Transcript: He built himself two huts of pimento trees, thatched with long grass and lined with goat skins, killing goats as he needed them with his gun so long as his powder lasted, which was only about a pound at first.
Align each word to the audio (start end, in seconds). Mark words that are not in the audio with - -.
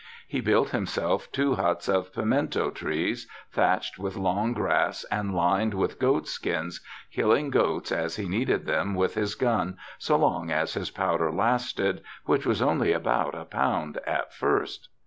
He 0.27 0.41
built 0.41 0.69
himself 0.71 1.31
two 1.31 1.53
huts 1.57 1.87
of 1.87 2.11
pimento 2.11 2.71
trees, 2.71 3.27
thatched 3.51 3.99
with 3.99 4.15
long 4.15 4.51
grass 4.53 5.03
and 5.11 5.35
lined 5.35 5.75
with 5.75 5.99
goat 5.99 6.27
skins, 6.27 6.81
killing 7.11 7.51
goats 7.51 7.91
as 7.91 8.15
he 8.15 8.27
needed 8.27 8.65
them 8.65 8.95
with 8.95 9.13
his 9.13 9.35
gun 9.35 9.77
so 9.99 10.17
long 10.17 10.49
as 10.49 10.73
his 10.73 10.89
powder 10.89 11.31
lasted, 11.31 12.01
which 12.25 12.47
was 12.47 12.63
only 12.63 12.91
about 12.93 13.35
a 13.35 13.45
pound 13.45 13.99
at 14.07 14.33
first. 14.33 14.89